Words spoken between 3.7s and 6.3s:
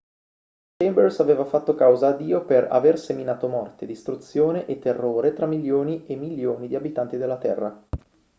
distruzione e terrore tra milioni e